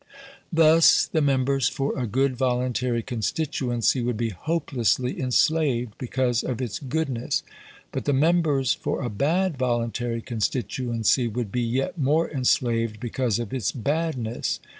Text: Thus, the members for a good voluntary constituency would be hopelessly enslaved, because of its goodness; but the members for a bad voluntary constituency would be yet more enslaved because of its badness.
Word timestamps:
Thus, 0.51 1.05
the 1.05 1.21
members 1.21 1.69
for 1.69 1.95
a 1.95 2.07
good 2.07 2.35
voluntary 2.35 3.03
constituency 3.03 4.01
would 4.01 4.17
be 4.17 4.31
hopelessly 4.31 5.19
enslaved, 5.21 5.93
because 5.99 6.41
of 6.43 6.59
its 6.59 6.79
goodness; 6.79 7.43
but 7.91 8.05
the 8.05 8.11
members 8.11 8.73
for 8.73 9.03
a 9.03 9.11
bad 9.11 9.57
voluntary 9.59 10.23
constituency 10.23 11.27
would 11.27 11.51
be 11.51 11.61
yet 11.61 11.99
more 11.99 12.27
enslaved 12.27 12.99
because 12.99 13.37
of 13.37 13.53
its 13.53 13.71
badness. 13.71 14.59